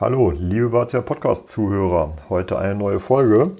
[0.00, 2.12] Hallo, liebe Barzia Podcast-Zuhörer.
[2.28, 3.50] Heute eine neue Folge.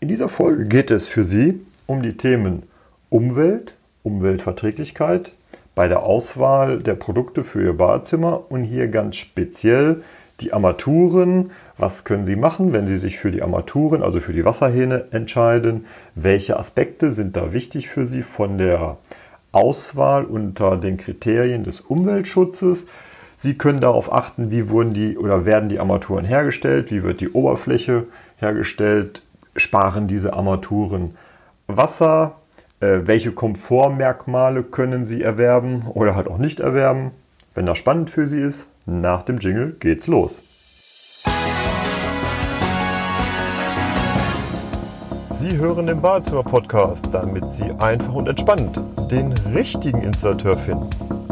[0.00, 2.62] In dieser Folge geht es für Sie um die Themen
[3.10, 5.32] Umwelt, Umweltverträglichkeit
[5.74, 10.02] bei der Auswahl der Produkte für Ihr Badezimmer und hier ganz speziell
[10.40, 11.50] die Armaturen.
[11.76, 15.84] Was können Sie machen, wenn Sie sich für die Armaturen, also für die Wasserhähne entscheiden?
[16.14, 18.96] Welche Aspekte sind da wichtig für Sie von der
[19.52, 22.86] Auswahl unter den Kriterien des Umweltschutzes?
[23.42, 27.30] Sie können darauf achten, wie wurden die oder werden die Armaturen hergestellt, wie wird die
[27.30, 28.04] Oberfläche
[28.36, 29.22] hergestellt,
[29.56, 31.16] sparen diese Armaturen
[31.66, 32.36] Wasser,
[32.78, 37.10] äh, welche Komfortmerkmale können Sie erwerben oder halt auch nicht erwerben.
[37.52, 40.38] Wenn das spannend für Sie ist, nach dem Jingle geht's los.
[45.40, 48.80] Sie hören den Badezimmer-Podcast, damit Sie einfach und entspannt
[49.10, 51.31] den richtigen Installateur finden.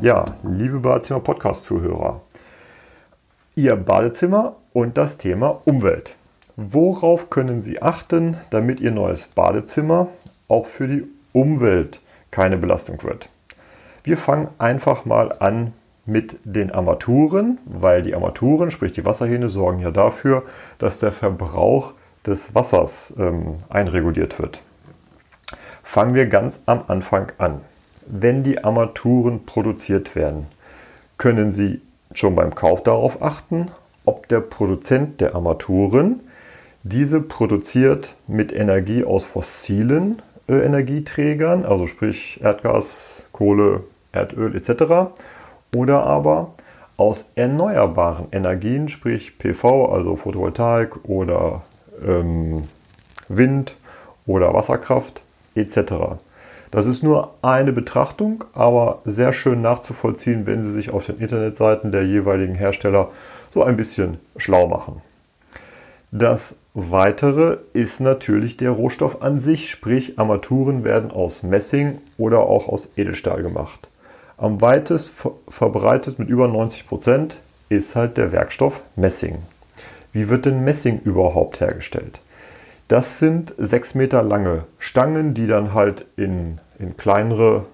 [0.00, 2.20] Ja, liebe Badezimmer-Podcast-Zuhörer,
[3.56, 6.14] Ihr Badezimmer und das Thema Umwelt.
[6.54, 10.06] Worauf können Sie achten, damit Ihr neues Badezimmer
[10.46, 13.28] auch für die Umwelt keine Belastung wird?
[14.04, 15.72] Wir fangen einfach mal an
[16.06, 20.44] mit den Armaturen, weil die Armaturen, sprich die Wasserhähne, sorgen ja dafür,
[20.78, 24.60] dass der Verbrauch des Wassers ähm, einreguliert wird.
[25.82, 27.62] Fangen wir ganz am Anfang an.
[28.10, 30.46] Wenn die Armaturen produziert werden,
[31.18, 31.82] können Sie
[32.14, 33.70] schon beim Kauf darauf achten,
[34.06, 36.20] ob der Produzent der Armaturen
[36.84, 45.12] diese produziert mit Energie aus fossilen äh, Energieträgern, also sprich Erdgas, Kohle, Erdöl etc.
[45.76, 46.54] oder aber
[46.96, 51.62] aus erneuerbaren Energien, sprich PV, also Photovoltaik oder
[52.02, 52.62] ähm,
[53.28, 53.76] Wind
[54.26, 55.20] oder Wasserkraft
[55.54, 56.16] etc.
[56.70, 61.92] Das ist nur eine Betrachtung, aber sehr schön nachzuvollziehen, wenn Sie sich auf den Internetseiten
[61.92, 63.10] der jeweiligen Hersteller
[63.52, 65.00] so ein bisschen schlau machen.
[66.10, 72.68] Das Weitere ist natürlich der Rohstoff an sich, sprich Armaturen werden aus Messing oder auch
[72.68, 73.88] aus Edelstahl gemacht.
[74.36, 75.10] Am weitest
[75.48, 77.36] verbreitet mit über 90 Prozent
[77.68, 79.38] ist halt der Werkstoff Messing.
[80.12, 82.20] Wie wird denn Messing überhaupt hergestellt?
[82.86, 87.66] Das sind sechs Meter lange Stangen, die dann halt in, in kleinere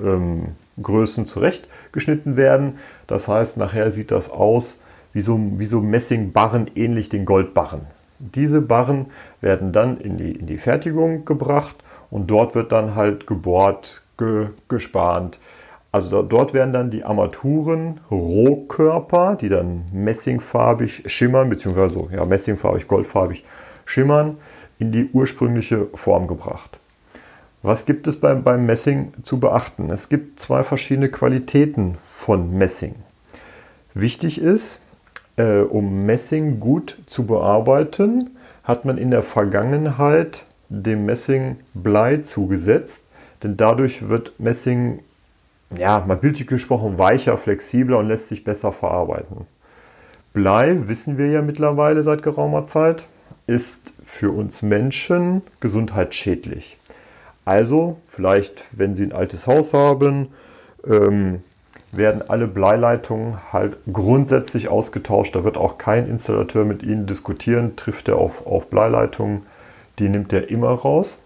[0.00, 2.78] ähm, Größen zurechtgeschnitten werden.
[3.06, 4.80] Das heißt, nachher sieht das aus
[5.12, 7.82] wie so, wie so Messingbarren, ähnlich den Goldbarren.
[8.18, 9.06] Diese Barren
[9.40, 11.76] werden dann in die, in die Fertigung gebracht
[12.10, 15.38] und dort wird dann halt gebohrt, ge, gespannt.
[15.92, 22.88] Also da, dort werden dann die Armaturen, Rohkörper, die dann messingfarbig schimmern, beziehungsweise ja, messingfarbig,
[22.88, 23.44] goldfarbig
[23.84, 24.38] schimmern,
[24.78, 26.80] in die ursprüngliche Form gebracht.
[27.64, 29.88] Was gibt es beim, beim Messing zu beachten?
[29.88, 32.94] Es gibt zwei verschiedene Qualitäten von Messing.
[33.94, 34.80] Wichtig ist,
[35.36, 43.04] äh, um Messing gut zu bearbeiten, hat man in der Vergangenheit dem Messing Blei zugesetzt,
[43.42, 45.00] denn dadurch wird Messing,
[45.74, 49.46] ja, mal bildlich gesprochen, weicher, flexibler und lässt sich besser verarbeiten.
[50.34, 53.06] Blei, wissen wir ja mittlerweile seit geraumer Zeit,
[53.46, 56.76] ist für uns Menschen gesundheitsschädlich.
[57.44, 60.28] Also, vielleicht, wenn Sie ein altes Haus haben,
[60.86, 61.42] ähm,
[61.92, 65.34] werden alle Bleileitungen halt grundsätzlich ausgetauscht.
[65.34, 69.42] Da wird auch kein Installateur mit Ihnen diskutieren, trifft er auf, auf Bleileitungen,
[69.98, 71.18] die nimmt er immer raus.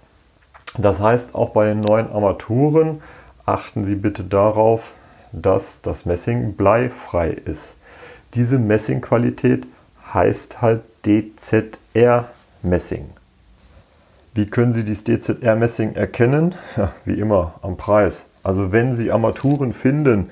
[0.77, 3.03] Das heißt, auch bei den neuen Armaturen
[3.47, 4.93] achten Sie bitte darauf,
[5.33, 7.77] dass das Messing bleifrei ist.
[8.35, 9.67] Diese Messingqualität
[10.13, 12.29] heißt halt DZR
[12.63, 13.18] Messing.
[14.35, 16.55] Wie können Sie dieses DZR Messing erkennen?
[16.77, 18.27] Ja, wie immer am Preis.
[18.43, 20.31] Also wenn Sie Armaturen finden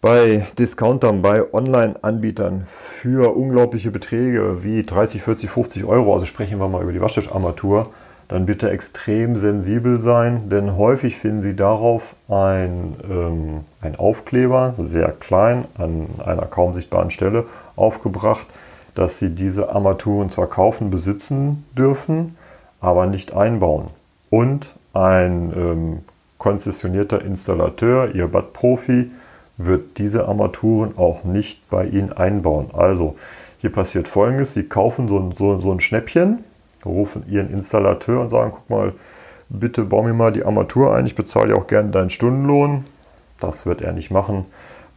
[0.00, 6.68] bei Discountern, bei Online-Anbietern für unglaubliche Beträge wie 30, 40, 50 Euro, also sprechen wir
[6.68, 7.90] mal über die Waschtischarmatur,
[8.28, 15.12] dann bitte extrem sensibel sein, denn häufig finden Sie darauf ein, ähm, ein Aufkleber, sehr
[15.12, 17.44] klein, an einer kaum sichtbaren Stelle
[17.76, 18.46] aufgebracht,
[18.94, 22.36] dass sie diese Armaturen zwar kaufen, besitzen dürfen,
[22.82, 23.88] aber nicht einbauen.
[24.28, 25.98] Und ein ähm,
[26.36, 29.10] konzessionierter Installateur, ihr Bad-Profi,
[29.56, 32.66] wird diese Armaturen auch nicht bei Ihnen einbauen.
[32.74, 33.16] Also
[33.60, 36.44] hier passiert folgendes, Sie kaufen so ein, so, so ein Schnäppchen,
[36.84, 38.92] rufen Ihren Installateur und sagen, guck mal,
[39.48, 42.84] bitte bau mir mal die Armatur ein, ich bezahle ja auch gerne deinen Stundenlohn.
[43.38, 44.46] Das wird er nicht machen,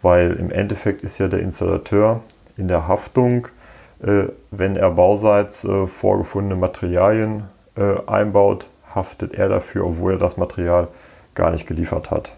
[0.02, 2.22] weil im Endeffekt ist ja der Installateur
[2.58, 3.48] in der Haftung
[4.04, 10.38] äh, wenn er bauseits äh, vorgefundene Materialien äh, einbaut, haftet er dafür, obwohl er das
[10.38, 10.88] Material
[11.33, 12.33] gar nicht geliefert hat.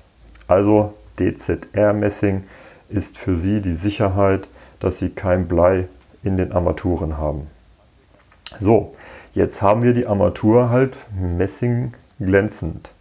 [0.48, 2.44] Also DZR-Messing
[2.90, 4.48] ist für Sie die Sicherheit,
[4.80, 5.88] dass Sie kein Blei
[6.24, 7.48] in den Armaturen haben.
[8.60, 8.92] So,
[9.34, 12.92] jetzt haben wir die Armatur halt Messing glänzend.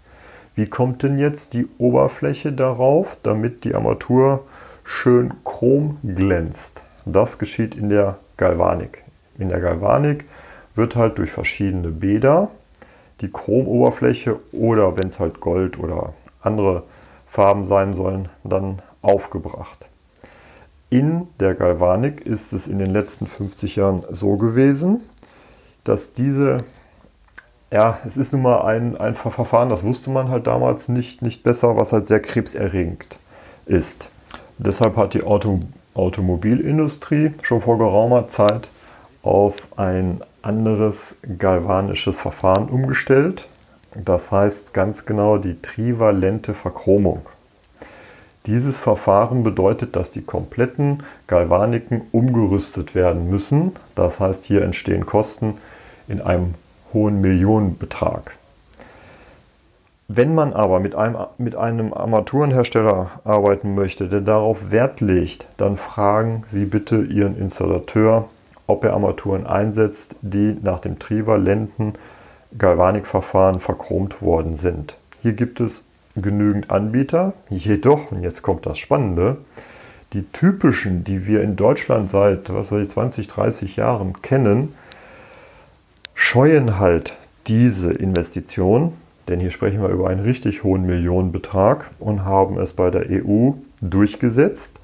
[0.55, 4.45] Wie kommt denn jetzt die Oberfläche darauf, damit die Armatur
[4.85, 6.83] schön chrom glänzt?
[7.05, 9.05] Das geschieht in der Galvanik.
[9.39, 10.25] In der Galvanik
[10.77, 12.49] wird halt durch verschiedene Bäder
[13.21, 16.13] die Chromoberfläche oder wenn es halt Gold oder
[16.43, 16.83] andere
[17.27, 19.87] Farben sein sollen, dann aufgebracht.
[20.91, 25.01] In der Galvanik ist es in den letzten 50 Jahren so gewesen,
[25.83, 26.65] dass diese,
[27.73, 31.43] ja, es ist nun mal ein, ein Verfahren, das wusste man halt damals nicht, nicht
[31.43, 33.19] besser, was halt sehr krebserregend
[33.67, 34.09] ist.
[34.59, 35.61] Deshalb hat die Auto,
[35.95, 38.69] Automobilindustrie schon vor geraumer Zeit
[39.23, 43.49] auf ein anderes galvanisches Verfahren umgestellt.
[43.95, 47.27] Das heißt ganz genau die trivalente Verchromung.
[48.47, 53.73] Dieses Verfahren bedeutet, dass die kompletten Galvaniken umgerüstet werden müssen.
[53.97, 55.55] Das heißt, hier entstehen Kosten
[56.07, 56.55] in einem
[56.93, 58.37] hohen Millionenbetrag.
[60.09, 65.77] Wenn man aber mit einem, mit einem Armaturenhersteller arbeiten möchte, der darauf Wert legt, dann
[65.77, 68.29] fragen Sie bitte Ihren Installateur,
[68.67, 71.95] ob er Armaturen einsetzt, die nach dem trivalenten
[72.57, 74.97] Galvanikverfahren verchromt worden sind.
[75.23, 75.85] Hier gibt es
[76.15, 79.39] genügend Anbieter, jedoch, und jetzt kommt das Spannende,
[80.13, 84.75] die typischen, die wir in Deutschland seit was weiß ich, 20, 30 Jahren kennen,
[86.15, 88.95] scheuen halt diese Investition,
[89.29, 93.51] denn hier sprechen wir über einen richtig hohen Millionenbetrag und haben es bei der EU
[93.83, 94.81] durchgesetzt,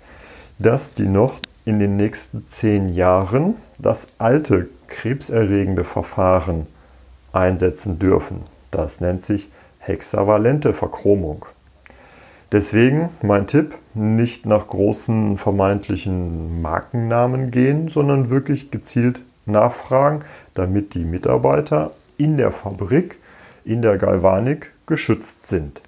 [0.59, 6.67] dass die noch in den nächsten zehn Jahren das alte krebserregende Verfahren
[7.33, 8.43] einsetzen dürfen.
[8.71, 9.49] Das nennt sich
[9.79, 11.47] hexavalente Verchromung.
[12.53, 20.23] Deswegen mein Tipp, nicht nach großen vermeintlichen Markennamen gehen, sondern wirklich gezielt nachfragen,
[20.55, 23.19] damit die Mitarbeiter in der Fabrik,
[23.65, 25.81] in der Galvanik geschützt sind.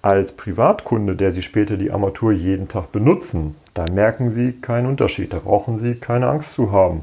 [0.00, 5.32] Als Privatkunde, der Sie später die Armatur jeden Tag benutzen, da merken Sie keinen Unterschied,
[5.32, 7.02] da brauchen Sie keine Angst zu haben.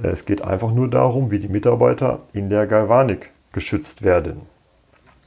[0.00, 4.42] Es geht einfach nur darum, wie die Mitarbeiter in der Galvanik geschützt werden.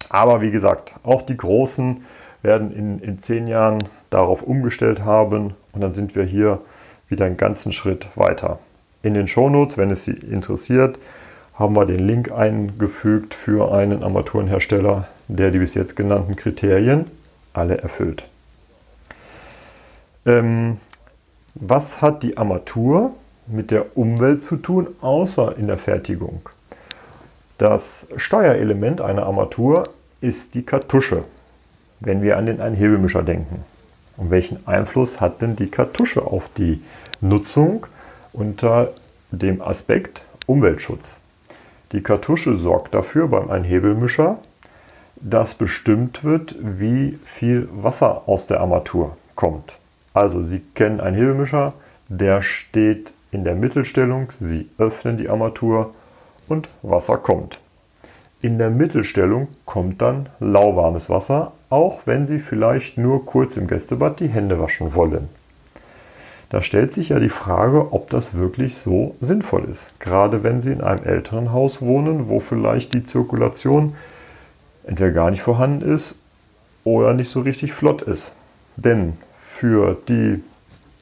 [0.09, 2.05] Aber wie gesagt, auch die Großen
[2.43, 6.61] werden in, in zehn Jahren darauf umgestellt haben und dann sind wir hier
[7.09, 8.59] wieder einen ganzen Schritt weiter.
[9.03, 10.97] In den Shownotes, wenn es Sie interessiert,
[11.55, 15.07] haben wir den Link eingefügt für einen Armaturenhersteller,
[15.37, 17.05] der die bis jetzt genannten Kriterien
[17.53, 18.25] alle erfüllt.
[20.25, 20.77] Ähm,
[21.55, 23.13] was hat die Armatur
[23.47, 26.49] mit der Umwelt zu tun, außer in der Fertigung?
[27.57, 29.89] Das Steuerelement einer Armatur
[30.19, 31.23] ist die Kartusche,
[31.99, 33.63] wenn wir an den Einhebelmischer denken.
[34.17, 36.81] Und welchen Einfluss hat denn die Kartusche auf die
[37.21, 37.87] Nutzung
[38.33, 38.89] unter
[39.31, 41.17] dem Aspekt Umweltschutz?
[41.93, 44.39] Die Kartusche sorgt dafür beim Einhebelmischer,
[45.21, 49.77] dass bestimmt wird, wie viel Wasser aus der Armatur kommt.
[50.13, 51.73] Also Sie kennen einen Hebelmischer,
[52.09, 55.93] der steht in der Mittelstellung, Sie öffnen die Armatur
[56.47, 57.59] und Wasser kommt.
[58.41, 64.19] In der Mittelstellung kommt dann lauwarmes Wasser, auch wenn Sie vielleicht nur kurz im Gästebad
[64.19, 65.29] die Hände waschen wollen.
[66.49, 69.97] Da stellt sich ja die Frage, ob das wirklich so sinnvoll ist.
[69.99, 73.95] Gerade wenn Sie in einem älteren Haus wohnen, wo vielleicht die Zirkulation
[74.85, 76.15] entweder gar nicht vorhanden ist
[76.83, 78.33] oder nicht so richtig flott ist.
[78.75, 80.43] Denn für die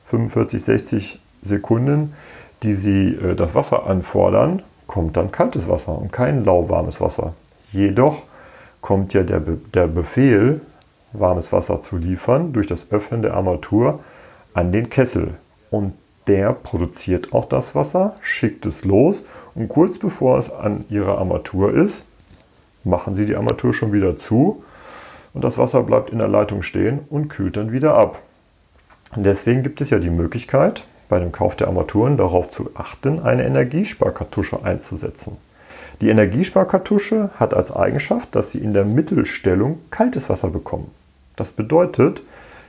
[0.05, 2.13] 45, 60 Sekunden,
[2.63, 7.33] die Sie äh, das Wasser anfordern, kommt dann kaltes Wasser und kein lauwarmes Wasser.
[7.71, 8.23] Jedoch
[8.81, 10.61] kommt ja der, Be der Befehl,
[11.13, 13.99] warmes Wasser zu liefern, durch das Öffnen der Armatur
[14.53, 15.35] an den Kessel.
[15.69, 15.93] Und
[16.27, 19.23] der produziert auch das Wasser, schickt es los
[19.55, 22.05] und kurz bevor es an Ihrer Armatur ist,
[22.83, 24.63] machen Sie die Armatur schon wieder zu
[25.33, 28.21] und das Wasser bleibt in der Leitung stehen und kühlt dann wieder ab.
[29.15, 33.45] Deswegen gibt es ja die Möglichkeit, bei dem Kauf der Armaturen darauf zu achten, eine
[33.45, 35.37] Energiesparkartusche einzusetzen.
[36.01, 40.91] Die Energiesparkartusche hat als Eigenschaft, dass Sie in der Mittelstellung kaltes Wasser bekommen.
[41.35, 42.21] Das bedeutet,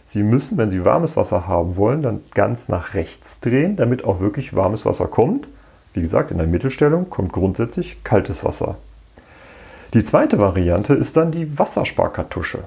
[0.07, 4.21] Sie müssen, wenn Sie warmes Wasser haben wollen, dann ganz nach rechts drehen, damit auch
[4.21, 5.47] wirklich warmes Wasser kommt.
[5.93, 8.77] Wie gesagt, in der Mittelstellung kommt grundsätzlich kaltes Wasser.
[9.93, 12.61] Die zweite Variante ist dann die Wassersparkartusche.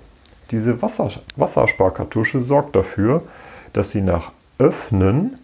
[0.51, 3.24] Diese Wasser, Wassersparkartusche sorgt dafür,
[3.72, 5.39] dass Sie nach Öffnen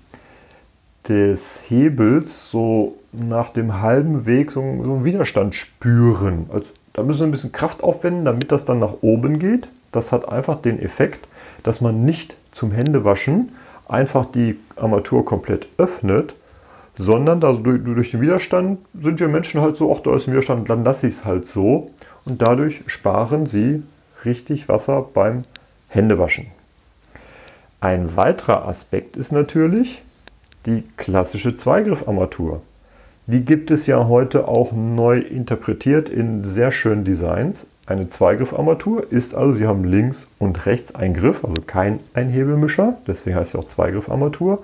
[1.07, 6.49] des Hebels so nach dem halben Weg so, einen Widerstand spüren.
[6.51, 9.69] Also, da müssen Sie ein bisschen Kraft aufwenden, damit das dann nach oben geht.
[9.93, 11.27] Das hat einfach den Effekt,
[11.63, 13.53] dass man nicht zum Händewaschen
[13.87, 16.35] einfach die Armatur komplett öffnet,
[16.99, 20.33] sondern da durch, durch den Widerstand sind wir Menschen halt so, ach, da ist ein
[20.33, 21.91] Widerstand, dann lasse ich es halt so.
[22.25, 23.83] Und dadurch sparen sie
[24.25, 25.45] richtig Wasser beim
[25.87, 26.47] Händewaschen.
[27.79, 30.01] Ein weiterer Aspekt ist natürlich
[30.65, 32.61] die klassische Zweigriffarmatur.
[33.27, 37.65] Die gibt es ja heute auch neu interpretiert in sehr schönen Designs.
[37.85, 43.37] Eine Zweigriffarmatur ist also, Sie haben links und rechts einen Griff, also kein Einhebelmischer, deswegen
[43.37, 44.59] heißt sie auch Zweigriffarmatur,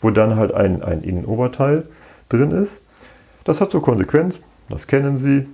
[0.00, 1.84] wo dann halt ein, ein Innenoberteil
[2.28, 2.80] drin ist.
[3.44, 5.46] Das hat zur Konsequenz, das kennen Sie,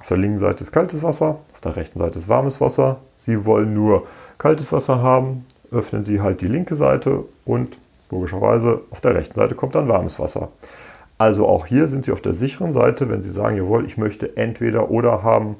[0.00, 2.98] auf der linken Seite ist kaltes Wasser, auf der rechten Seite ist warmes Wasser.
[3.16, 4.06] Sie wollen nur
[4.38, 7.78] kaltes Wasser haben, öffnen Sie halt die linke Seite und
[8.10, 10.48] logischerweise auf der rechten Seite kommt dann warmes Wasser.
[11.16, 14.36] Also auch hier sind Sie auf der sicheren Seite, wenn Sie sagen, jawohl, ich möchte
[14.36, 15.56] entweder oder haben,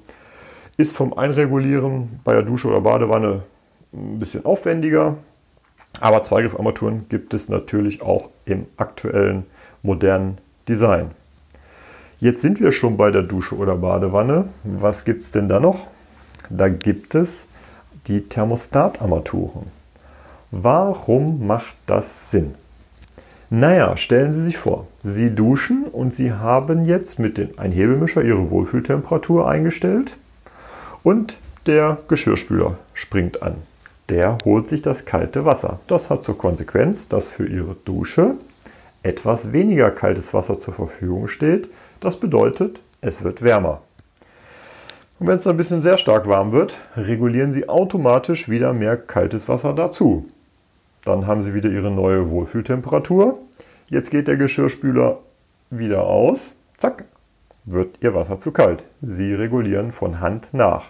[0.76, 3.42] ist vom Einregulieren bei der Dusche oder Badewanne
[3.92, 5.16] ein bisschen aufwendiger.
[6.00, 9.44] Aber Zweigriffarmaturen gibt es natürlich auch im aktuellen
[9.82, 11.10] modernen Design.
[12.20, 14.48] Jetzt sind wir schon bei der Dusche oder Badewanne.
[14.64, 15.86] Was gibt es denn da noch?
[16.50, 17.44] Da gibt es
[18.06, 19.66] die Thermostatarmaturen.
[20.50, 22.54] Warum macht das Sinn?
[23.50, 28.50] Naja, stellen Sie sich vor, Sie duschen und Sie haben jetzt mit dem Einhebelmischer Ihre
[28.50, 30.16] Wohlfühltemperatur eingestellt
[31.02, 33.56] und der Geschirrspüler springt an.
[34.08, 35.80] Der holt sich das kalte Wasser.
[35.86, 38.36] Das hat zur Konsequenz, dass für Ihre Dusche
[39.02, 41.68] etwas weniger kaltes Wasser zur Verfügung steht.
[42.00, 43.82] Das bedeutet, es wird wärmer.
[45.18, 49.48] Und wenn es ein bisschen sehr stark warm wird, regulieren Sie automatisch wieder mehr kaltes
[49.48, 50.26] Wasser dazu.
[51.04, 53.38] Dann haben Sie wieder Ihre neue Wohlfühltemperatur.
[53.88, 55.18] Jetzt geht der Geschirrspüler
[55.70, 56.40] wieder aus.
[56.78, 57.04] Zack,
[57.64, 58.84] wird Ihr Wasser zu kalt.
[59.02, 60.86] Sie regulieren von Hand nach.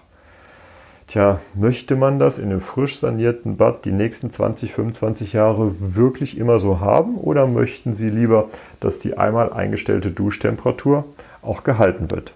[1.06, 6.38] Tja, möchte man das in einem frisch sanierten Bad die nächsten 20, 25 Jahre wirklich
[6.38, 8.48] immer so haben oder möchten Sie lieber,
[8.80, 11.04] dass die einmal eingestellte Duschtemperatur
[11.42, 12.32] auch gehalten wird?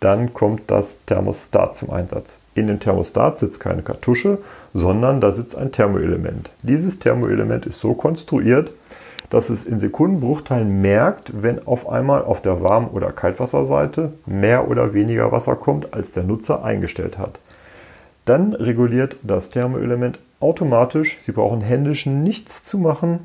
[0.00, 2.38] Dann kommt das Thermostat zum Einsatz.
[2.54, 4.38] In dem Thermostat sitzt keine Kartusche,
[4.72, 6.50] sondern da sitzt ein Thermoelement.
[6.62, 8.72] Dieses Thermoelement ist so konstruiert,
[9.30, 14.94] dass es in Sekundenbruchteilen merkt, wenn auf einmal auf der Warm- oder Kaltwasserseite mehr oder
[14.94, 17.40] weniger Wasser kommt, als der Nutzer eingestellt hat.
[18.26, 23.20] Dann reguliert das Thermoelement automatisch, Sie brauchen händisch nichts zu machen,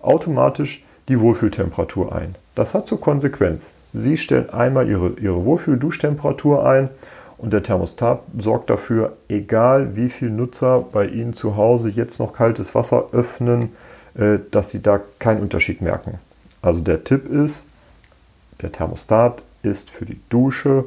[0.00, 2.34] automatisch die Wohlfühltemperatur ein.
[2.54, 6.90] Das hat zur Konsequenz, Sie stellen einmal Ihre, Ihre Wohlfühl-Duschtemperatur ein
[7.38, 12.34] und der Thermostat sorgt dafür, egal wie viele Nutzer bei Ihnen zu Hause jetzt noch
[12.34, 13.70] kaltes Wasser öffnen,
[14.14, 16.18] äh, dass Sie da keinen Unterschied merken.
[16.60, 17.64] Also der Tipp ist,
[18.60, 20.84] der Thermostat ist für die Dusche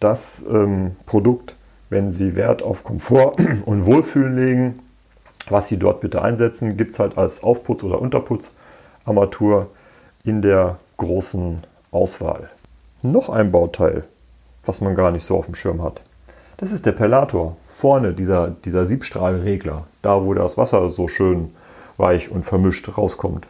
[0.00, 1.54] das ähm, Produkt,
[1.90, 4.78] wenn Sie Wert auf Komfort und Wohlfühlen legen,
[5.48, 9.68] was Sie dort bitte einsetzen, gibt es halt als Aufputz- oder Unterputzarmatur
[10.24, 11.58] in der großen
[11.90, 12.48] Auswahl.
[13.02, 14.04] Noch ein Bauteil,
[14.64, 16.02] was man gar nicht so auf dem Schirm hat.
[16.58, 17.56] Das ist der Perlator.
[17.64, 21.54] Vorne dieser, dieser Siebstrahlregler, da wo das Wasser so schön
[21.96, 23.46] weich und vermischt rauskommt.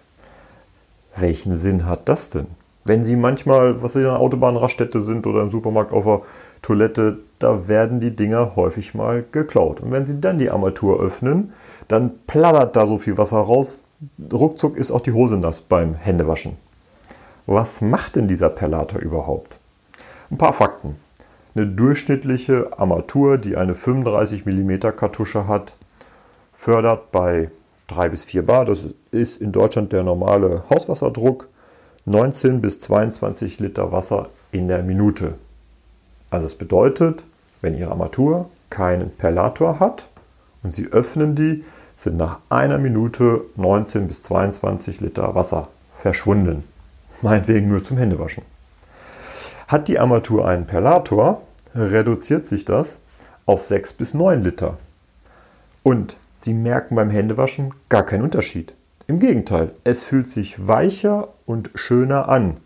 [1.17, 2.47] Welchen Sinn hat das denn?
[2.85, 6.21] Wenn Sie manchmal, was Sie in einer Autobahnraststätte sind oder im Supermarkt auf der
[6.63, 9.81] Toilette, da werden die Dinger häufig mal geklaut.
[9.81, 11.53] Und wenn Sie dann die Armatur öffnen,
[11.89, 13.85] dann plattert da so viel Wasser raus.
[14.33, 16.57] Ruckzuck ist auch die Hose nass beim Händewaschen.
[17.47, 19.59] Was macht denn dieser Perlator überhaupt?
[20.31, 20.97] Ein paar Fakten.
[21.55, 25.75] Eine durchschnittliche Armatur, die eine 35 mm Kartusche hat,
[26.53, 27.51] fördert bei
[27.89, 31.49] 3 bis 4 Bar, das ist in Deutschland der normale Hauswasserdruck,
[32.07, 35.35] 19 bis 22 Liter Wasser in der Minute.
[36.31, 37.25] Also es bedeutet,
[37.61, 40.09] wenn Ihre Armatur keinen Perlator hat
[40.63, 41.65] und Sie öffnen die,
[41.97, 46.65] sind nach einer Minute 19 bis 22 Liter Wasser verschwunden.
[47.21, 48.45] Meinetwegen nur zum Händewaschen.
[49.69, 51.43] Hat die Armatur einen Perlator,
[51.75, 52.99] reduziert sich das
[53.45, 54.79] auf 6 bis 9 Liter.
[55.83, 58.73] Und Sie merken beim Händewaschen gar keinen Unterschied.
[59.11, 62.59] Im Gegenteil, es fühlt sich weicher und schöner an.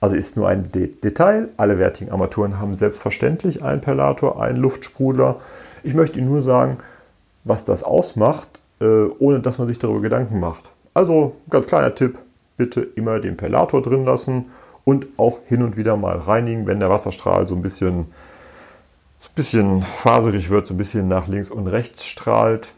[0.00, 1.50] Also ist nur ein Detail.
[1.56, 5.36] Alle wertigen Armaturen haben selbstverständlich einen Perlator, einen Luftsprudler.
[5.84, 6.78] Ich möchte Ihnen nur sagen,
[7.44, 10.64] was das ausmacht, äh, ohne dass man sich darüber Gedanken macht.
[10.94, 12.18] Also ganz kleiner Tipp,
[12.56, 14.46] bitte immer den Perlator drin lassen
[14.84, 18.06] und auch hin und wieder mal reinigen, wenn der Wasserstrahl so ein bisschen,
[19.20, 22.72] so ein bisschen faserig wird, so ein bisschen nach links und rechts strahlt.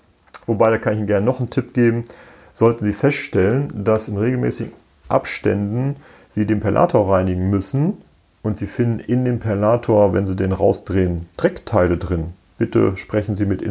[0.44, 2.04] Wobei, da kann ich Ihnen gerne noch einen Tipp geben.
[2.52, 4.72] Sollten Sie feststellen, dass in regelmäßigen
[5.08, 5.96] Abständen
[6.28, 7.98] Sie den Perlator reinigen müssen
[8.42, 13.46] und Sie finden in dem Perlator, wenn Sie den rausdrehen, Dreckteile drin, bitte sprechen Sie
[13.46, 13.62] mit,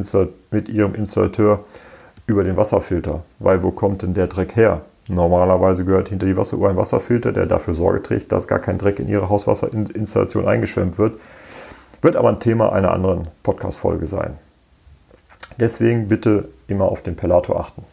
[0.51, 1.63] mit Ihrem Installateur
[2.27, 4.81] über den Wasserfilter, weil wo kommt denn der Dreck her?
[5.07, 8.99] Normalerweise gehört hinter die Wasseruhr ein Wasserfilter, der dafür Sorge trägt, dass gar kein Dreck
[8.99, 11.19] in Ihre Hauswasserinstallation eingeschwemmt wird.
[12.01, 14.37] Wird aber ein Thema einer anderen Podcast-Folge sein.
[15.59, 17.83] Deswegen bitte immer auf den Pellator achten.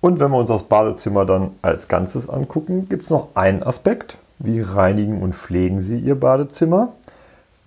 [0.00, 4.18] Und wenn wir uns das Badezimmer dann als Ganzes angucken, gibt es noch einen Aspekt.
[4.38, 6.94] Wie reinigen und pflegen Sie Ihr Badezimmer?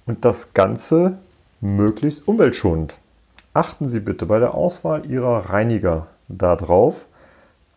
[0.08, 1.18] Und das Ganze
[1.62, 2.98] möglichst umweltschonend.
[3.54, 7.06] Achten Sie bitte bei der Auswahl Ihrer Reiniger darauf.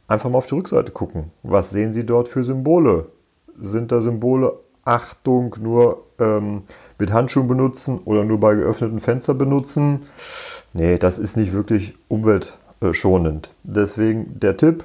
[0.08, 1.30] Einfach mal auf die Rückseite gucken.
[1.42, 3.06] Was sehen Sie dort für Symbole?
[3.58, 6.62] Sind da Symbole Achtung nur ähm,
[6.98, 10.06] mit Handschuhen benutzen oder nur bei geöffneten Fenstern benutzen?
[10.72, 11.94] Nee, das ist nicht wirklich
[12.80, 13.50] umweltschonend.
[13.62, 14.84] Deswegen der Tipp,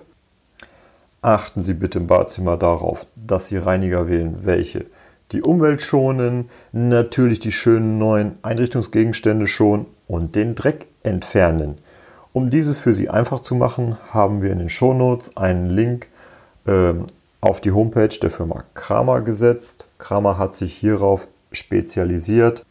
[1.22, 4.86] achten Sie bitte im Badezimmer darauf, dass Sie Reiniger wählen, welche
[5.32, 11.78] die Umwelt schonen, natürlich die schönen neuen Einrichtungsgegenstände schonen und den Dreck entfernen.
[12.34, 16.08] Um dieses für Sie einfach zu machen, haben wir in den Shownotes einen Link
[16.66, 16.94] äh,
[17.40, 19.88] auf die Homepage der Firma Kramer gesetzt.
[20.00, 22.66] Kramer hat sich hierauf spezialisiert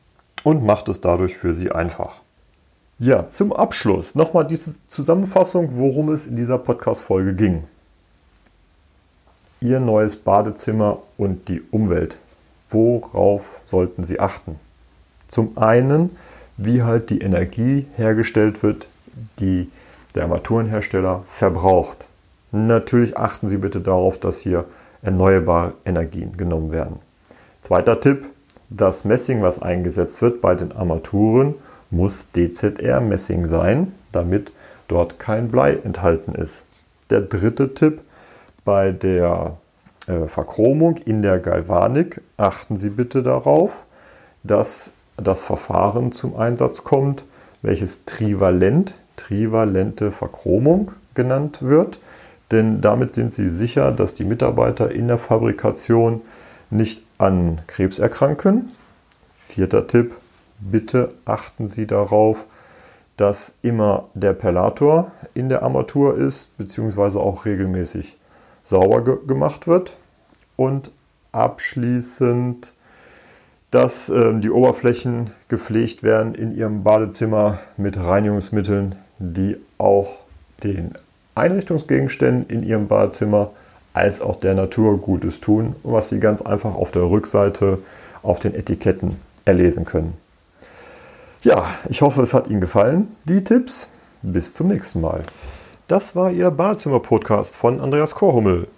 [0.45, 2.21] und macht es dadurch für Sie einfach.
[3.01, 7.65] Ja, zum Abschluss nochmal diese Zusammenfassung, worum es in dieser Podcast-Folge ging.
[9.61, 12.19] Ihr neues Badezimmer und die Umwelt
[12.71, 14.59] worauf sollten Sie achten?
[15.29, 16.17] Zum einen,
[16.57, 18.89] wie halt die Energie hergestellt wird,
[19.39, 19.71] die
[20.15, 22.07] der Armaturenhersteller verbraucht.
[22.53, 24.65] Natürlich achten Sie bitte darauf, dass hier
[25.03, 26.99] erneuerbare Energien genommen werden.
[27.63, 28.29] Zweiter Tipp,
[28.71, 31.55] das Messing, was eingesetzt wird bei den Armaturen,
[31.91, 34.53] muss DZR-Messing sein, damit
[34.89, 36.65] dort kein Blei enthalten ist.
[37.11, 38.03] Der dritte Tipp,
[38.65, 39.57] bei der
[40.07, 43.85] äh, Verchromung in der Galvanik achten Sie bitte darauf,
[44.43, 47.25] dass das Verfahren zum Einsatz kommt,
[47.63, 52.01] welches trivalent, trivalente Verchromung genannt wird.
[52.51, 56.23] Denn damit sind Sie sicher, dass die Mitarbeiter in der Fabrikation
[56.71, 58.71] nicht an Krebs erkranken.
[59.37, 60.17] Vierter Tipp,
[60.61, 62.47] bitte achten Sie darauf,
[63.17, 68.17] dass immer der Perlator in der Armatur ist, beziehungsweise auch regelmäßig
[68.65, 69.97] sauber ge gemacht wird.
[70.57, 70.91] Und
[71.33, 72.73] abschließend,
[73.71, 80.19] dass äh, die Oberflächen gepflegt werden in Ihrem Badezimmer mit Reinigungsmitteln, die auch
[80.65, 80.93] den
[81.35, 83.51] Einrichtungsgegenständen in Ihrem Badezimmer
[83.93, 87.79] als auch der Natur Gutes tun, was Sie ganz einfach auf der Rückseite
[88.23, 90.15] auf den Etiketten erlesen können.
[91.43, 93.89] Ja, ich hoffe, es hat Ihnen gefallen, die Tipps.
[94.21, 95.23] Bis zum nächsten Mal.
[95.89, 98.69] Das war Ihr Badezimmer-Podcast von Andreas Korhummel.